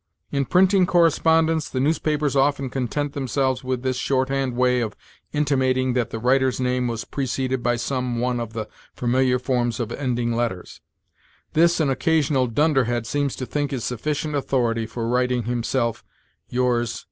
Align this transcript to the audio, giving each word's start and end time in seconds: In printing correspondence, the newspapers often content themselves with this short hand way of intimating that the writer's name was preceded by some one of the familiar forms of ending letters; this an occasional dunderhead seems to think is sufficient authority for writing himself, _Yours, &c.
In 0.31 0.45
printing 0.45 0.87
correspondence, 0.87 1.69
the 1.69 1.79
newspapers 1.79 2.35
often 2.35 2.71
content 2.71 3.13
themselves 3.13 3.63
with 3.63 3.83
this 3.83 3.97
short 3.97 4.29
hand 4.29 4.55
way 4.55 4.79
of 4.81 4.95
intimating 5.31 5.93
that 5.93 6.09
the 6.09 6.17
writer's 6.17 6.59
name 6.59 6.87
was 6.87 7.05
preceded 7.05 7.61
by 7.61 7.75
some 7.75 8.17
one 8.19 8.39
of 8.39 8.53
the 8.53 8.67
familiar 8.95 9.37
forms 9.37 9.79
of 9.79 9.91
ending 9.91 10.33
letters; 10.35 10.81
this 11.53 11.79
an 11.79 11.91
occasional 11.91 12.47
dunderhead 12.47 13.05
seems 13.05 13.35
to 13.35 13.45
think 13.45 13.71
is 13.71 13.83
sufficient 13.83 14.33
authority 14.33 14.87
for 14.87 15.07
writing 15.07 15.43
himself, 15.43 16.03
_Yours, 16.51 16.87
&c. 16.93 16.99